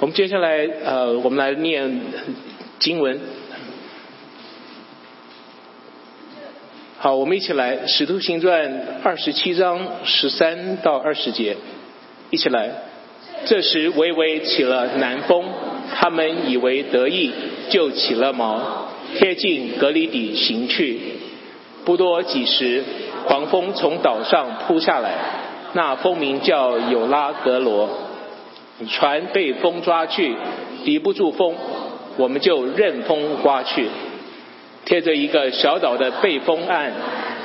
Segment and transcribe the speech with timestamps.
[0.00, 2.00] 我们接下来呃，我们来念
[2.78, 3.18] 经文。
[6.98, 8.72] 好，我们一起来《使徒行传》
[9.02, 11.56] 二十七章十三到二十节，
[12.30, 12.70] 一起来。
[13.46, 15.46] 这时微微起了南风，
[15.92, 17.32] 他们以为得意，
[17.68, 18.60] 就起了锚，
[19.16, 21.00] 贴近格里底行去。
[21.84, 22.84] 不多几时，
[23.26, 25.14] 狂风从岛上扑下来，
[25.72, 28.06] 那风名叫有拉格罗。
[28.86, 30.36] 船被风抓去，
[30.84, 31.54] 抵不住风，
[32.16, 33.88] 我们就任风刮去。
[34.84, 36.92] 贴着一个小岛的背风岸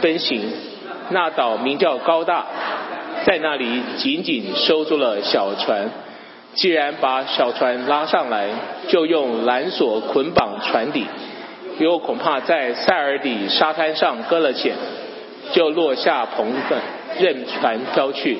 [0.01, 0.41] 奔行，
[1.09, 2.45] 那岛名叫高大，
[3.25, 5.89] 在那里紧紧收住了小船。
[6.53, 8.47] 既然把小船拉上来，
[8.87, 11.05] 就用缆索捆绑船底，
[11.79, 14.75] 又恐怕在塞尔底沙滩上搁了浅，
[15.51, 16.75] 就落下棚子，
[17.19, 18.37] 任船飘去。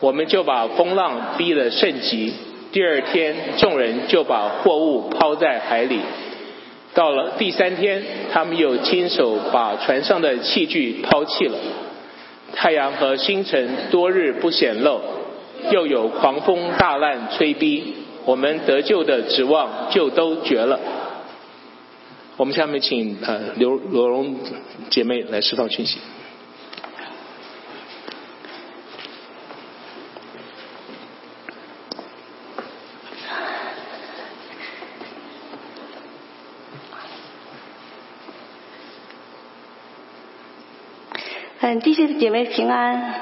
[0.00, 2.32] 我们就把风浪逼得甚急。
[2.70, 6.00] 第二天，众人就把货物抛在海里。
[6.94, 11.56] 到了第三天，他们又亲手把船上的器具抛弃了。
[12.54, 15.00] 太阳和星辰多日不显露，
[15.70, 20.78] 又有狂风大浪吹逼，我们得救的指望就都绝了。
[22.36, 24.36] 我们下面请呃刘罗荣
[24.90, 25.98] 姐妹来释放讯息。
[41.68, 43.14] 嗯，弟兄姐妹平安。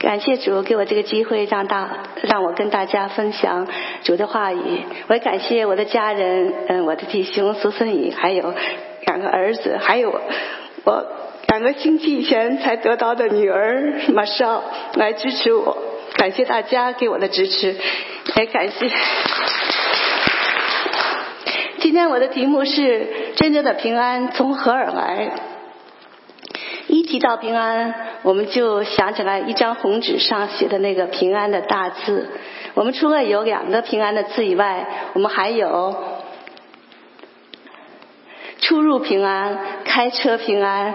[0.00, 1.88] 感谢主给我这个机会，让大
[2.22, 3.68] 让我跟大家分享
[4.02, 4.80] 主的话语。
[5.06, 8.52] 我也感谢我的家人，嗯，我的弟兄苏孙宇，还有
[9.06, 10.20] 两个儿子，还有
[10.82, 11.06] 我
[11.46, 15.78] 两个星期以前才得到的女儿马少来支持我。
[16.16, 17.76] 感谢大家给我的支持，
[18.34, 18.90] 也感谢。
[21.78, 23.06] 今天我的题目是：
[23.36, 25.30] 真正的平安从何而来？
[27.02, 27.92] 一提到平安，
[28.22, 32.28] 我们就想起来一张红纸上写的那个平安的大字。
[32.74, 35.96] 我们除了有两个平安的字以外，我们还有
[38.60, 40.94] 出入平安、开车平安、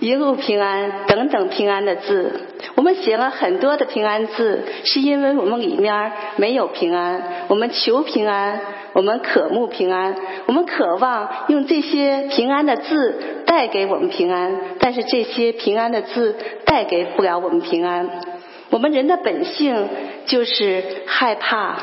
[0.00, 2.48] 一路平安等等平安的字。
[2.74, 8.60] 我们写了很多的平安字，是因为我们里面没有平安，我们求平安。
[8.94, 10.14] 我们渴慕平安，
[10.46, 18.08] 我们渴望用这些平安的字带给我们平安，但是这些平安的字带给不了我们平安。
[18.70, 19.88] 我们人的本性
[20.26, 21.76] 就是害怕、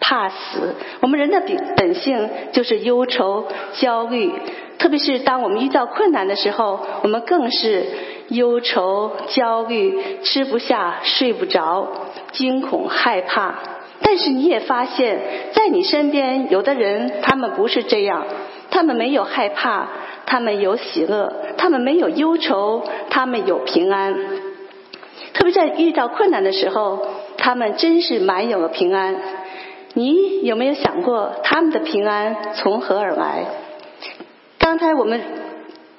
[0.00, 4.32] 怕死，我们人的本本性就是忧愁、焦虑，
[4.78, 7.84] 特别是当我们遇到困难的时候，我们更是
[8.28, 11.88] 忧愁、焦虑，吃不下、睡不着，
[12.30, 13.58] 惊恐、害怕。
[14.02, 15.18] 但是你也发现，
[15.52, 18.26] 在你身边有的人，他们不是这样，
[18.70, 19.88] 他们没有害怕，
[20.26, 24.14] 他们有喜乐，他们没有忧愁，他们有平安。
[25.32, 27.06] 特别在遇到困难的时候，
[27.38, 29.16] 他们真是满有了平安。
[29.94, 33.44] 你有没有想过，他们的平安从何而来？
[34.58, 35.20] 刚才我们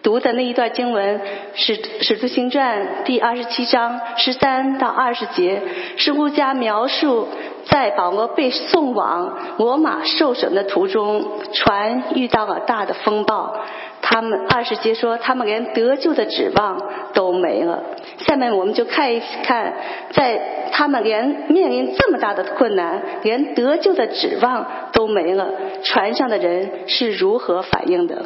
[0.02, 1.22] 读的那一段经文
[1.54, 5.62] 是《使徒行传》第二十七章十三到二十节，
[5.98, 7.28] 是路加描述。
[7.66, 13.56] 在保罗被送往罗马受审的途中，船遇到了大的风暴。
[14.02, 16.78] 他们二十节说，他们连得救的指望
[17.14, 17.84] 都没了。
[18.20, 19.74] 下面我们就看一看，
[20.12, 25.52] 在他们连面临这么大的困难，连得救的指望都没了，
[25.84, 28.26] 船上的人是如何反应的？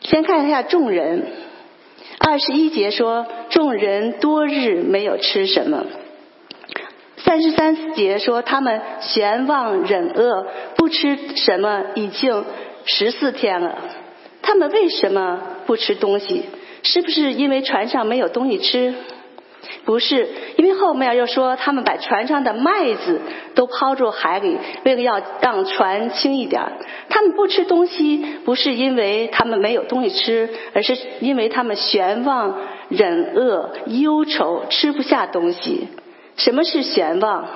[0.00, 1.24] 先看一下众人。
[2.24, 5.84] 二十一节说，众人多日没有吃什么。
[7.16, 10.46] 三十三节说，他们闲望忍饿，
[10.76, 12.44] 不吃什么已经
[12.84, 13.76] 十四天了。
[14.40, 16.44] 他们为什么不吃东西？
[16.82, 18.94] 是不是因为船上没有东西吃？
[19.84, 23.20] 不是，因为后面又说他们把船上的麦子
[23.54, 26.62] 都抛入海里，为了要让船轻一点。
[27.08, 32.56] 他们不吃东西，不是因为他们没有东西吃，而是因为他们悬望、
[32.88, 35.88] 忍饿、忧愁，吃不下东西。
[36.36, 37.46] 什么是悬望？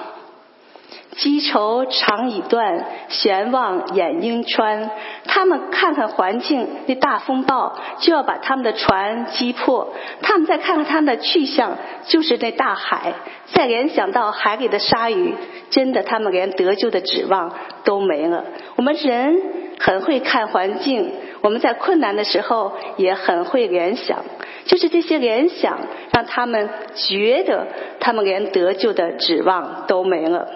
[1.16, 4.90] 积愁肠已断，悬望眼应穿。
[5.25, 13.14] 他们看看环境，那大风暴就要把他们的船击破；他们再看看他们的去向，就是那大海。
[13.52, 15.34] 再联想到海里的鲨鱼，
[15.70, 17.52] 真的，他们连得救的指望
[17.84, 18.44] 都没了。
[18.76, 19.40] 我们人
[19.78, 21.12] 很会看环境。
[21.43, 24.25] 我们在困难的时候也很会联想，
[24.64, 25.78] 就是这些联想
[26.12, 27.69] 让他们觉得
[28.00, 30.48] 他们连得救的指望都没了，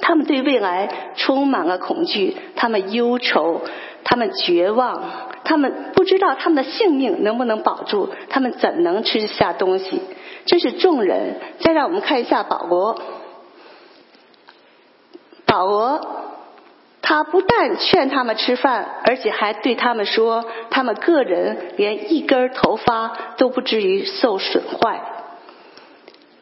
[0.00, 3.60] 他们对未来充满了恐惧，他们忧愁，
[4.04, 5.02] 他们绝望，
[5.44, 10.00] 他们不知道他们的性命能不能保住，他们怎能吃下东西？
[10.46, 11.36] 这是众人。
[11.60, 12.98] 再让我们看一下保罗，
[15.44, 16.00] 保罗。
[17.04, 25.02] 他不但劝他们吃饭，而且还对他们说，他们个人连一根头发都不至于受损坏。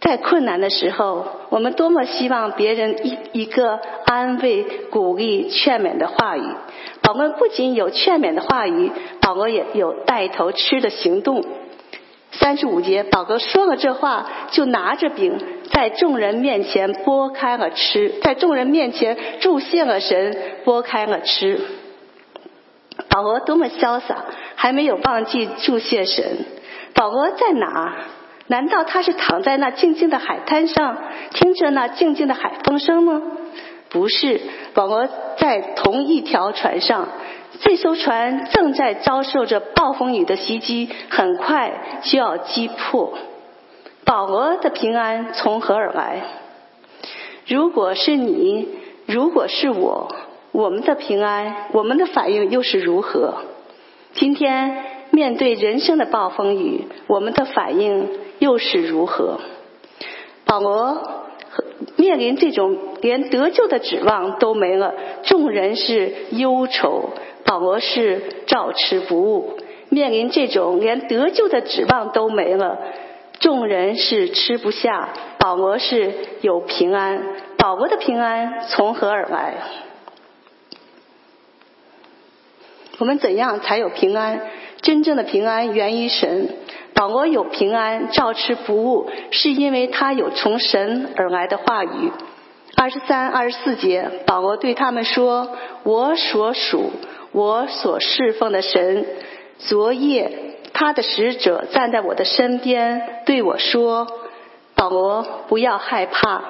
[0.01, 6.43] 在困难的时候，我们多么希望别人一一个安慰、鼓励、劝勉的话语。
[7.03, 11.45] 保罗不仅有劝勉的话语，保罗也有带头吃的行动。
[12.33, 15.39] 三十五节，保罗说了这话，就拿着饼。
[15.73, 21.61] 在众人面前拨开了吃，在众人面前祝谢了神，拨开了吃。
[23.09, 24.25] 保罗多么潇洒，
[24.55, 26.25] 还没有忘记祝谢神。
[26.95, 27.97] 保罗在哪？
[28.51, 30.97] 难道他是躺在那静静的海滩上，
[31.33, 33.23] 听着那静静的海风声吗？
[33.91, 34.41] 不是，
[34.75, 35.09] 保罗
[35.39, 37.07] 在同一条船上，
[37.61, 43.17] 这艘船正在遭受着暴风雨的袭击，很快就要击破。
[44.05, 46.21] 保罗的平安从何而来？
[47.47, 48.69] 如果是你，
[49.07, 50.13] 如果是我，
[50.51, 53.43] 我们的平安，我们的反应又是如何？
[54.15, 58.09] 今天面对人生的暴风雨，我们的反应
[58.39, 59.41] 又是如何？
[60.45, 61.27] 保罗
[61.97, 67.11] 面临这种连得救的指望都没了，众人是忧愁，
[67.45, 69.59] 保罗是照吃不误。
[69.89, 72.79] 面临这种连得救的指望都没了。
[73.41, 75.09] 众人是吃不下，
[75.39, 77.23] 保罗是有平安。
[77.57, 79.55] 保罗的平安从何而来？
[82.99, 84.41] 我们怎样才有平安？
[84.83, 86.49] 真正的平安源于神。
[86.95, 92.13] 保罗有平安，照吃不误，是因为他有从神而来的话语。
[92.77, 96.91] 二十三、二十四节，保罗对他们说：“我所属、
[97.33, 99.07] 我所侍奉的神，
[99.59, 100.31] 昨夜。”
[100.73, 104.07] 他的使者站在我的身边，对我说
[104.77, 106.43] ：“保罗，不要害怕，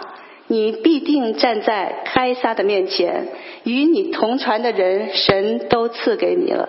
[0.47, 3.29] 你必定站在开撒的面前。
[3.65, 6.69] 与你同船的人，神都赐给你了；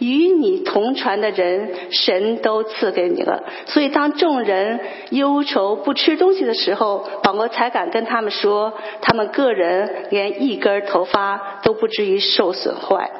[0.00, 3.44] 与你同船的人，神都赐给你了。
[3.66, 4.80] 所以，当众人
[5.10, 13.10] 忧愁不吃东西的时候，保罗才敢跟他们说：他们个人连一根头发都不至于受损坏。”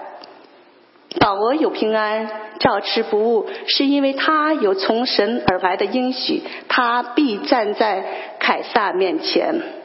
[1.18, 2.28] 保罗有平安，
[2.60, 8.04] 照吃不误，是因为他有从神而来的应许，他必站在
[8.38, 9.79] 凯撒面前。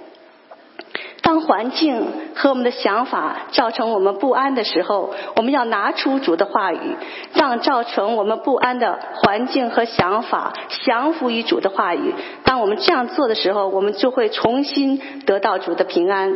[1.26, 2.06] 当环境
[2.36, 6.96] 和我们的想法造成我们不安的时候，我们要拿出主的话语，
[7.34, 10.54] 让造成我们不安的环境和想法
[10.86, 12.14] 降服于主的话语。
[12.44, 16.32] 当我们这样做的时候，我们就会重新得到主的平安。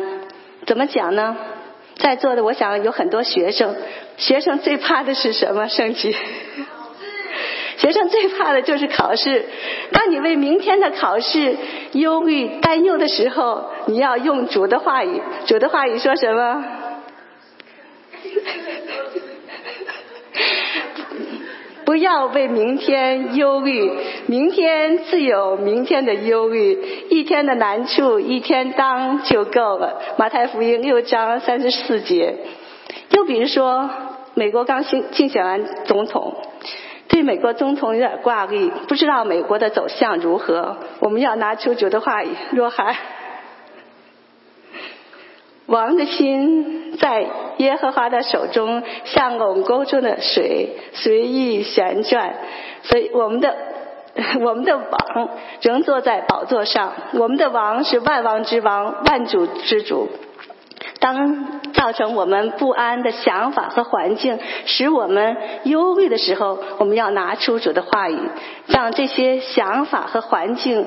[0.65, 1.37] 怎么讲呢？
[1.97, 3.75] 在座的，我想有很多学生。
[4.17, 5.67] 学生最怕的是什么？
[5.67, 6.15] 升级。
[7.79, 9.45] 学生最怕的就是考试。
[9.93, 11.55] 当你为明天的考试
[11.93, 15.21] 忧虑、担忧的时候，你要用主的话语。
[15.45, 16.65] 主的话语说什么？
[21.85, 23.89] 不要为明天忧虑，
[24.27, 26.77] 明天自有明天的忧虑。
[27.09, 30.01] 一天的难处，一天当就够了。
[30.17, 32.35] 马太福音六章三十四节。
[33.11, 33.89] 又比如说。
[34.35, 36.35] 美国刚新竞选完总统，
[37.09, 40.77] 对美国总统有点挂虑，不知道美国的走向如何。
[40.99, 42.95] 我们要拿出主的话语：若还
[45.65, 47.25] 王的心在
[47.57, 52.35] 耶和华的手中，像垄沟中的水，随意旋转。
[52.83, 53.55] 所以我们的
[54.41, 55.29] 我们的王
[55.61, 60.09] 仍坐在宝座上，我们的王是万王之王，万主之主。
[60.99, 68.19] 当造成我们不安的想法和环境使我们忧虑的时候，我们要拿出主的话语，
[68.67, 70.85] 让这些想法和环境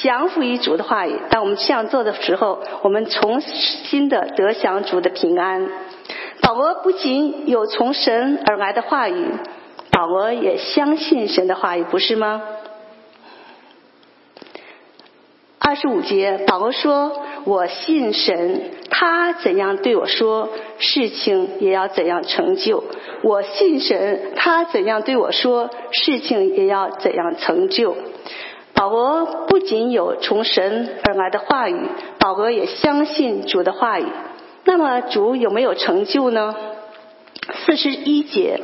[0.00, 1.18] 降服于主的话语。
[1.30, 5.68] 当我们这样做的时候，我们重新的得享主的平安。
[6.40, 9.26] 保罗不仅有从神而来的话语，
[9.90, 12.40] 保罗也相信神的话语，不是吗？
[15.68, 17.12] 二十五节，保罗说
[17.44, 20.48] ：“我信神，他怎样对我说，
[20.78, 22.82] 事情也要怎样成就。
[23.22, 27.94] 我信神，他怎样对我说，事情也要怎样成就。”
[28.72, 31.76] 保罗不仅有从神而来的话语，
[32.18, 34.06] 保罗也相信主的话语。
[34.64, 36.54] 那么主有没有成就呢？
[37.66, 38.58] 四十一节。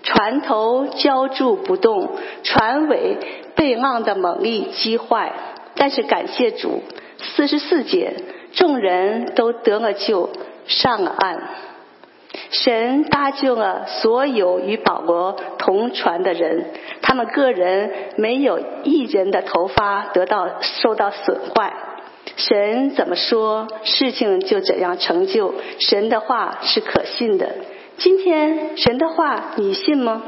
[0.00, 2.08] 船头浇筑不动，
[2.42, 3.16] 船尾
[3.54, 5.32] 被浪的猛力击坏。
[5.78, 6.82] 但是感谢主，
[7.18, 8.12] 四十四节，
[8.52, 10.28] 众人都得了救，
[10.66, 11.40] 上了岸。
[12.50, 16.66] 神搭救了所有与保罗同船的人，
[17.00, 21.72] 他们个人没有一人的头发得到受到损坏。
[22.36, 25.54] 神怎么说，事情就怎样成就。
[25.78, 27.48] 神的话是可信的。
[27.96, 30.22] 今天神的话你信吗？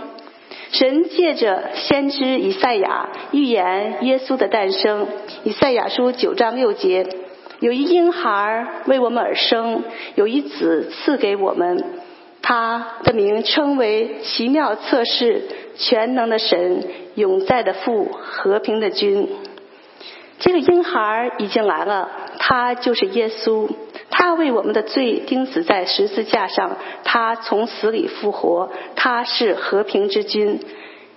[0.72, 5.06] 神借着先知以赛亚预言耶稣的诞生。
[5.42, 7.06] 以赛亚书九章六节，
[7.58, 9.82] 有一婴孩为我们而生，
[10.14, 11.84] 有一子赐给我们，
[12.40, 15.42] 他的名称为奇妙测试、
[15.76, 16.84] 全能的神、
[17.16, 19.28] 永在的父、和平的君。
[20.38, 22.08] 这个婴孩已经来了，
[22.38, 23.68] 他就是耶稣。
[24.10, 30.60] 他为我们的罪钉死在十字架上，他从死里复活，他是和平之君。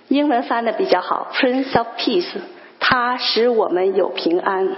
[0.08, 2.26] 英文翻的比较好，Prince of Peace。
[2.78, 4.68] 他使我们有平安，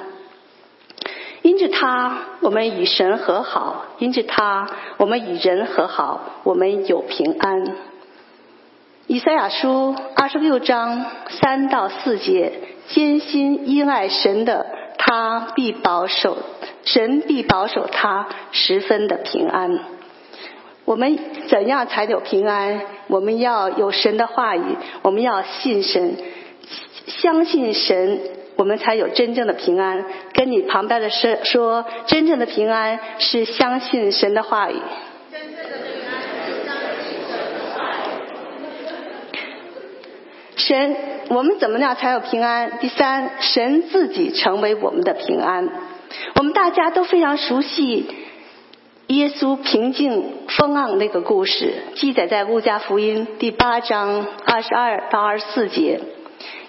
[1.43, 7.75] 因着他，我们与神和好；因着他，我们与人和好，我们有平安。
[9.09, 12.53] 以赛亚书二十六章三到四节，
[12.89, 14.67] 艰辛依赖神的。
[15.07, 16.37] 他必保守，
[16.85, 19.79] 神必保守他十分的平安。
[20.85, 22.81] 我们怎样才有平安？
[23.07, 26.17] 我们要有神的话语，我们要信神，
[27.07, 28.21] 相信神，
[28.57, 30.05] 我们才有真正的平安。
[30.33, 34.77] 跟你旁边的说说，真正的平安是相信神的话语。
[40.57, 40.97] 神，
[41.29, 42.79] 我们怎么样才有平安？
[42.79, 45.69] 第三，神自己成为我们的平安。
[46.37, 48.07] 我们大家都非常熟悉
[49.09, 56.01] 耶稣平静风浪那个故事，记载在路加福音第八章二十二到二十四节。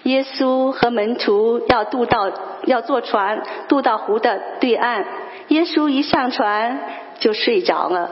[0.02, 2.30] 耶稣和门徒要渡到，
[2.64, 5.04] 要坐船渡到湖的对岸。
[5.48, 6.80] 耶稣一上船
[7.20, 8.10] 就睡着了，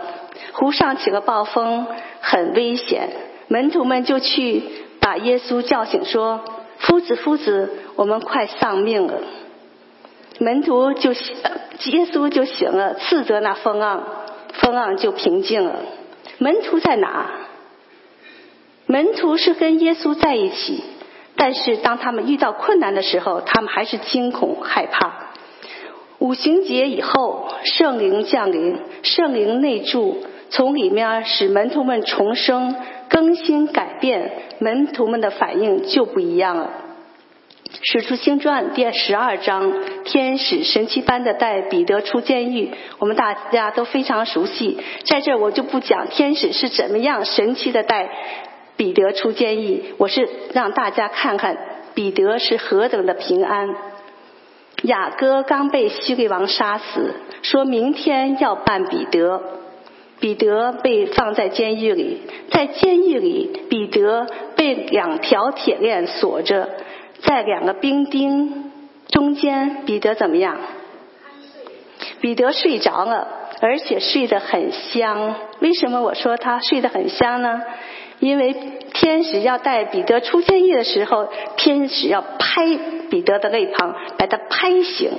[0.52, 1.86] 湖上起了暴风，
[2.20, 3.08] 很危险。
[3.48, 4.62] 门徒们就去。
[5.06, 6.40] 把耶稣叫醒，说
[6.82, 9.20] ：“夫子，夫子，我们快丧命了。”
[10.40, 14.02] 门徒就耶稣就醒了，斥责那风浪，
[14.54, 15.76] 风浪就平静了。
[16.38, 17.30] 门徒在哪？
[18.86, 20.82] 门徒是跟耶稣在一起，
[21.36, 25.28] 但是当他们遇到困难的时候，他们还是惊恐害怕。
[26.18, 30.24] 五行节以后，圣灵降临，圣灵内住，
[30.56, 32.74] 从里面使门徒们重生。
[33.08, 36.70] 更新改变，门徒们的反应就不一样了。
[37.82, 39.72] 使徒行传第十二章，
[40.04, 44.78] 天使神奇般的带彼得出监狱，我们大家都非常熟悉。
[45.04, 48.08] 在这我就不讲天使是怎么样神奇的带
[48.76, 51.56] 彼得出监狱，我是让大家看看
[51.94, 53.68] 彼得是何等的平安。
[54.82, 59.40] 雅各刚被希律王杀死，说明天要办彼得。
[60.18, 66.68] 彼得被放在监狱里，在监狱里，彼得被两条铁链锁着，
[67.20, 68.72] 在两个兵丁
[69.08, 70.56] 中间，彼得怎么样？
[72.20, 73.28] 彼得睡着了，
[73.60, 75.34] 而且睡得很香。
[75.60, 77.60] 为什么我说他睡得很香呢？
[78.18, 78.54] 因为
[78.94, 82.78] 天使要带彼得出监狱的时候，天使要拍
[83.10, 85.10] 彼得的肋旁，把他拍醒。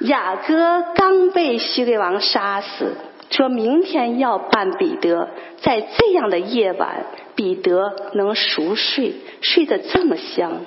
[0.00, 2.94] 雅各刚被希律王杀死。
[3.34, 5.28] 说明天要办彼得，
[5.60, 10.60] 在这样的夜晚，彼得能熟睡，睡得这么香。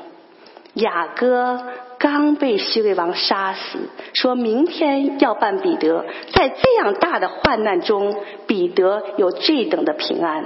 [0.74, 1.62] 雅各
[1.98, 3.80] 刚被希律王杀死，
[4.12, 8.14] 说明天要办彼得，在这样大的患难中，
[8.48, 10.44] 彼得有这等的平安。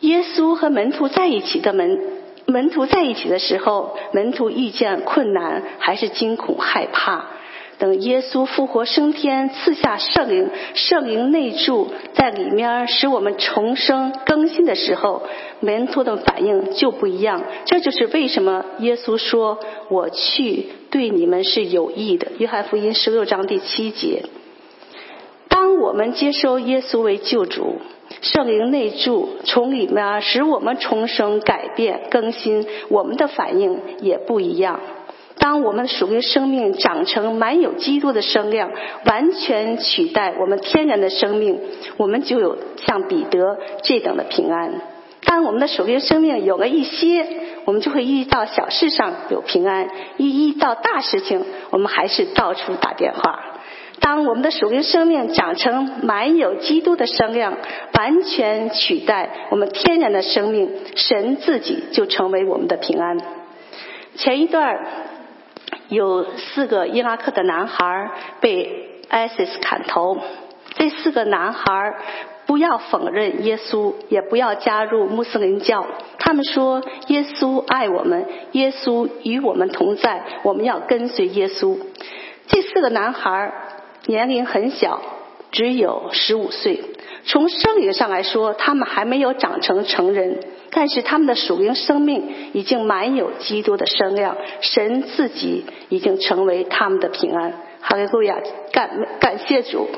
[0.00, 1.98] 耶稣和门徒在一起的门
[2.44, 7.24] 门徒在一起的时候，门徒遇见困难还是惊恐害怕。
[7.84, 15.24] 等耶稣复活升天，赐下圣灵，圣灵内住在里面，使我们重生更新的时候，
[15.60, 17.42] 门徒的反应就不一样。
[17.66, 19.58] 这就是为什么耶稣说
[19.90, 24.22] ：“我去对你们是有益的。”约翰福音十六章第七节。
[25.50, 27.82] 当我们接受耶稣为救主，
[28.22, 34.80] 圣灵内住从里面使我们重生、改变、更新，我们的反应也不一样。
[35.44, 38.70] 当我们属灵生命长成满有基督的生量，
[39.04, 41.60] 完全取代我们天然的生命，
[41.98, 44.72] 我们就有像彼得这等的平安。
[45.22, 47.26] 当我们的属灵生命有了一些，
[47.66, 53.38] 我们就会遇到小事上有平安；一遇到大事情，我们还是到处打电话。
[54.00, 57.58] 当我们的属灵生命长成满有基督的生量，
[57.92, 63.18] 完全取代我们天然的生命，神自己就成为我们的平安。
[64.16, 64.78] 前一段
[65.88, 68.10] 有四个伊拉克的男孩
[68.40, 70.18] 被 ISIS 砍头，
[70.74, 71.94] 这四个男孩
[72.46, 75.86] 不要否认耶稣，也不要加入穆斯林教。
[76.18, 81.78] 他们说耶稣爱我们，耶稣与我们同在，我们要跟随耶稣。
[82.48, 83.52] 这四个男孩。
[84.06, 85.00] 年龄很小，
[85.50, 86.78] 只有十五岁。
[87.24, 90.40] 从生理上来说，他们还没有长成成人，
[90.74, 94.36] 但是他们的属灵生命已经满有基督的声量。
[94.60, 97.52] 神自己已经成为他们的平安。
[97.80, 98.38] 哈利路亚！
[98.72, 98.90] 感
[99.20, 99.88] 感谢主。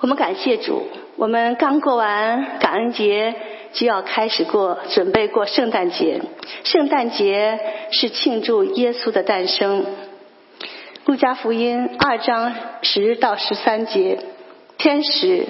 [0.00, 0.88] 我们感谢主。
[1.16, 3.34] 我们刚过完感恩节，
[3.72, 6.22] 就要开始过，准备过圣诞节。
[6.64, 9.84] 圣诞节是庆祝耶稣的诞生。
[11.04, 14.18] 路加福音二章十到十三节，
[14.78, 15.46] 天使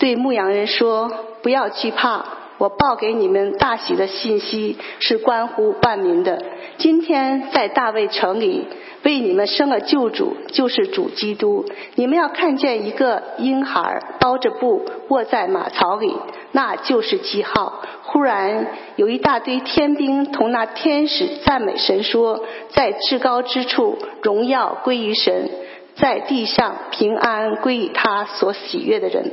[0.00, 1.12] 对牧羊人说
[1.44, 2.24] ：“不要惧怕，
[2.56, 6.42] 我报给你们大喜的信息是关乎万民的。
[6.78, 8.66] 今天在大卫城里
[9.02, 11.66] 为你们生了救主，就是主基督。
[11.96, 16.16] 你们要看见一个婴孩包着布卧在马槽里，
[16.52, 25.46] 那就是记号。”忽然有一大堆天兵同那天使赞美神说：“在至高之处，荣耀归于神；
[25.94, 29.30] 在地上，平安归于他所喜悦的人。”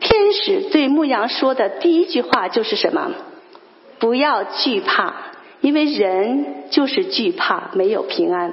[0.00, 3.12] 天使对牧羊说的第一句话就是什么？
[3.98, 5.14] 不要惧怕，
[5.60, 8.52] 因为人就是惧怕，没有平安。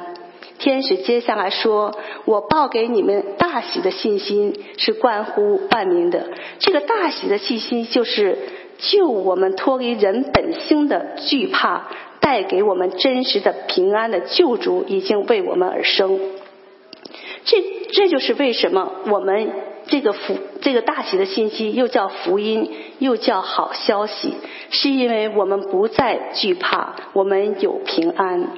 [0.58, 6.28] 天使接下来说：“我报给你们大喜的信心，是关乎万民的。
[6.60, 8.38] 这个大喜的信心就是。”
[8.78, 11.88] 救我们脱离人本性的惧怕，
[12.20, 16.20] 带给我们真实的平安的救主已经为我们而生。
[17.46, 19.50] 这这就是为什么我们
[19.88, 24.34] 这个福这个大喜的信息又叫福音，又叫好消息，
[24.70, 28.50] 是因为我们不再惧怕，我们有平安。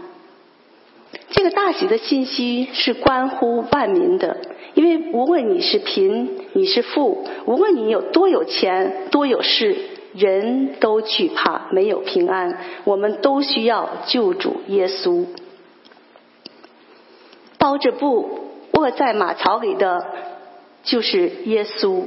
[1.32, 4.38] 这个大喜的信息是关乎万民的，
[4.74, 9.76] 因为无论你是贫，你是富，无论你有多有钱，多有势。
[10.14, 12.58] 人都惧怕，没有平安。
[12.86, 15.26] 我们都需要救主耶稣。
[17.60, 18.40] 包着布
[18.72, 20.04] 卧在马槽里的，
[20.88, 22.06] 就是耶稣。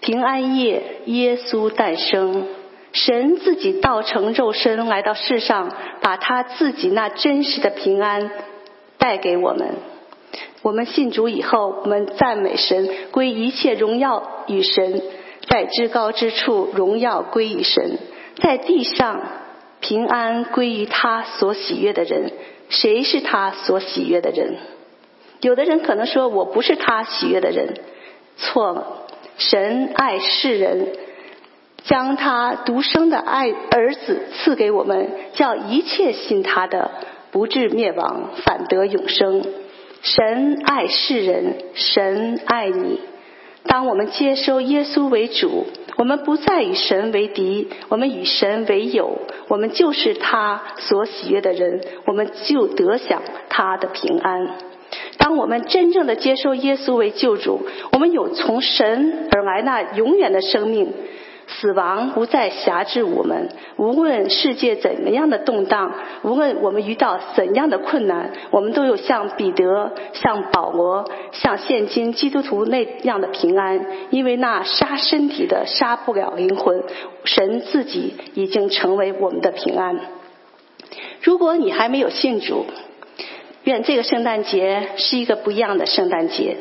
[0.00, 2.46] 平安夜，耶稣诞生，
[2.92, 8.30] 神自己道成肉身来到世上，把他自己那真实的平安
[8.96, 9.74] 带给我们。
[10.62, 15.02] 我们信主以后，我们赞美神，归一切荣耀与神。
[15.48, 17.98] 在至高之处，荣耀归于神；
[18.42, 19.22] 在地上，
[19.80, 22.32] 平安归于他所喜悦的人。
[22.68, 24.56] 谁是他所喜悦的人？
[25.40, 27.74] 有的人可能说我不是他喜悦的人，
[28.36, 28.86] 错了。
[29.38, 30.88] 神爱世人，
[31.84, 36.90] 将他独生的爱儿子赐给我们，叫一切信他的
[37.30, 39.44] 不至灭亡，反得永生。
[40.02, 43.00] 神爱世人，神爱你。
[43.64, 49.18] 当我们接收耶稣为主，我们不再与神为敌，我们与神为友，
[49.48, 54.48] 我们就是他所喜悦的人，我们就得享他的平安。
[55.18, 60.92] 当我们真正的接受耶稣为救主，我们有从神而来那永远的生命。
[61.48, 63.48] 死亡不再辖制我们。
[63.76, 73.86] 无论世界怎么样的动荡，无论我们遇到怎样的困难，我们都有像彼得、像保罗、像现今基督徒那样的平安。
[74.10, 76.82] 因为那杀身体的杀不了灵魂，
[77.22, 80.00] 神自己已经成为我们的平安。
[81.22, 82.66] 如果你还没有信主，
[83.66, 86.56] 愿这个圣诞节是一个不一样的圣诞节。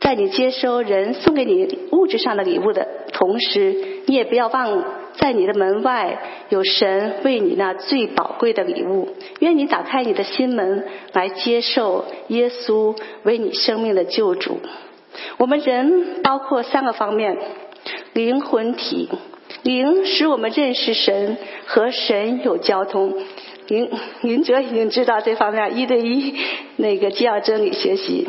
[0.00, 3.74] 在你接收人送给你物质上的礼物的同时，
[4.06, 4.84] 你也不要忘，
[5.14, 6.18] 在你的门外
[6.50, 9.08] 有神为你那最宝贵的礼物。
[9.38, 10.84] 愿你打开你的心门
[11.14, 14.60] 来接受耶稣为你生命的救主。
[15.38, 17.38] 我们人包括三个方面：
[18.12, 19.08] 灵魂体，
[19.62, 23.14] 灵使我们认识神和神有交通。
[23.68, 23.90] 林
[24.22, 26.34] 林哲已经知道这方面一对一
[26.76, 28.28] 那个基要真理学习。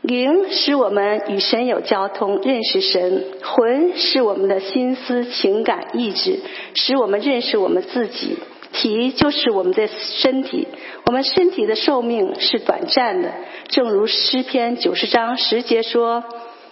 [0.00, 6.38] 灵使我们与神有交通，认识神；魂是我们的心思、情感、意志，
[6.74, 8.38] 使我们认识我们自己。
[8.70, 10.68] 体就是我们的身体，
[11.04, 13.32] 我们身体的寿命是短暂的，
[13.68, 16.22] 正如诗篇九十章十节说：“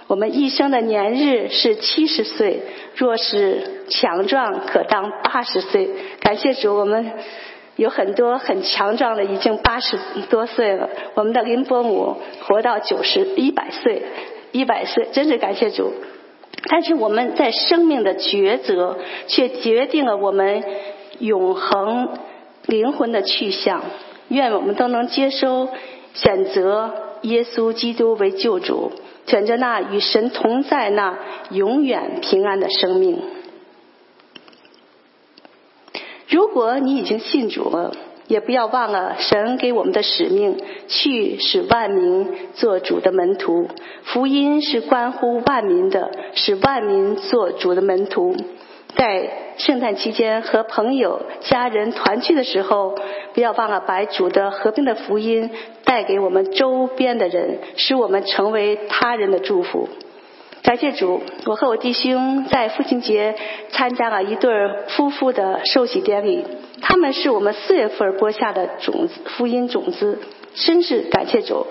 [0.07, 2.61] 我们一生的年日是七十岁，
[2.95, 5.89] 若是强壮，可当八十岁。”
[6.21, 7.13] 感谢主，我们
[7.77, 9.99] 有很多很强壮的，已经八十
[10.31, 10.89] 多岁了。
[11.15, 14.03] 我们的林伯母活到九十一百岁，
[14.53, 15.93] 一百岁，真是感谢主。
[16.69, 20.65] 但是我们在生命的抉择，却决定了我们
[21.19, 22.09] 永恒
[22.67, 23.83] 灵魂的去向。
[24.29, 25.69] 愿我们都能接收，
[26.15, 28.91] 选择耶稣基督为救主，
[29.27, 31.17] 选择那与神同在、那
[31.51, 33.23] 永远平安的生命。
[36.29, 37.93] 如果你已经信主了，
[38.27, 40.57] 也不要忘了神给我们的使命，
[40.89, 43.69] 去使万民做主的门徒。
[44.03, 48.35] 福音是关乎万民的，使万民做主的门徒。
[48.97, 52.95] 在圣诞期间和朋友、家人团聚的时候，
[53.35, 55.51] 不要忘了把主的和平的福音
[55.85, 59.89] 带给我们周边的人，使我们成为他人的祝福。
[60.67, 63.37] 感谢主，我和我弟兄在父亲节
[63.71, 64.51] 参加了一对
[64.89, 66.45] 夫妇的受洗典礼。
[66.83, 70.19] 他们是我们四月份播下的种子，福音种子，
[70.57, 71.69] 真是感谢主。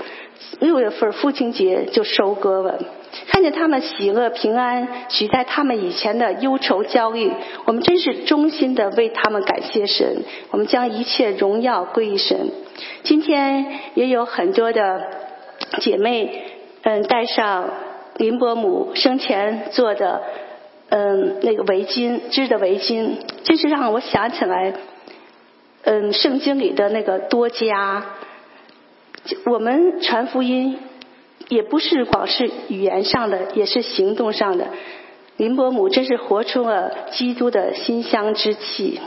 [0.61, 2.79] 六月份父亲节就收割了，
[3.27, 7.33] 看见他们喜乐平安，取代他们以前的忧愁焦虑。
[7.65, 10.23] 我们真是衷心的为他们感谢神。
[10.51, 12.49] 我们将一切荣耀归于神。
[13.03, 15.01] 今天也有很多的
[15.81, 16.45] 姐妹，
[16.83, 17.69] 嗯，带上。
[18.17, 20.21] 林伯母生前做的，
[20.87, 24.73] 嗯，那个围巾织的围巾，真是让我想起来，
[25.83, 28.05] 嗯，圣经里的那个多加。
[29.47, 30.79] 我们传福音
[31.49, 34.67] 也不是光是语言上的，也是行动上的。
[35.35, 39.01] 林伯母真是活出了基督的馨香之气，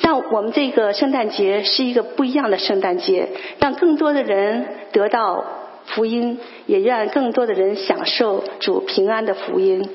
[0.00, 5.44] 让我们这个圣诞节是一个不一样的圣诞节，让更多的人得到。
[5.86, 9.88] 福音也愿更多的人享受主平安的福音。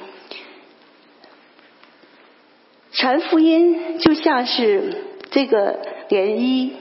[2.91, 6.71] 传福音就像是这个涟漪，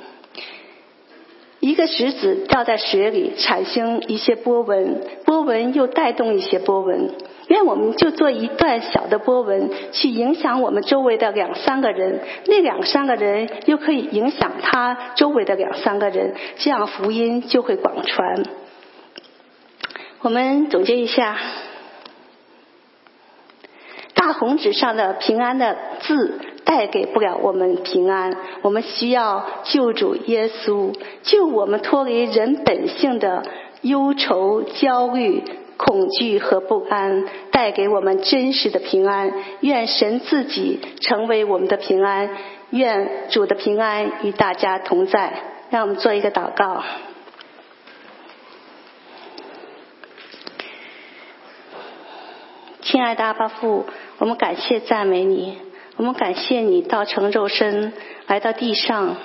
[1.61, 7.11] 一个石子掉在水里，产生一些波纹，波纹又带动一些波纹。
[7.49, 18.43] 愿我们就做一段小的波纹，去影响我们周围的两三个人，那两三个人又可以影响他周围的两三个人，这样福音就会广传。
[20.23, 21.37] 我们总结一下，
[24.15, 33.45] 大红纸上的平安的字带给不了我们平安，我们需要救主耶稣救我们脱离人本性的
[33.83, 35.45] 忧愁、焦虑、
[35.77, 39.33] 恐惧和不安，带给我们真实的平安。
[39.61, 42.31] 愿神自己成为我们的平安，
[42.71, 45.33] 愿主的平安与大家同在。
[45.71, 46.83] 让我们做一个祷告。
[52.97, 53.85] 亲爱的阿巴父，
[54.17, 55.59] 我们感谢赞美你，
[55.99, 57.93] 我们感谢你道成肉身
[58.27, 59.17] 来到地上，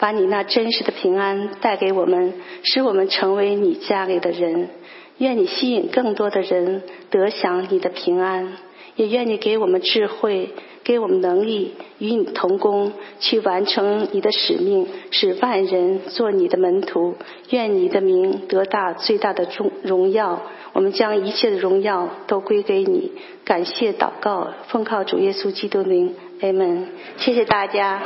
[0.00, 4.70] 把你那真实的平安带给我们，使我们成为你家里的人。
[5.18, 8.54] 愿你吸引更多的人得享你的平安，
[8.96, 10.50] 也愿你给我们智慧。
[10.84, 17.14] 给我们能力与你同工，去完成你的使命，使万人做你的门徒。
[17.50, 20.42] 愿你的名得大最大的荣荣耀。
[20.72, 23.12] 我们将一切的荣耀都归给你。
[23.44, 26.86] 感谢祷告，奉靠主耶稣基督名，，amen。
[27.18, 28.00] 谢谢大家。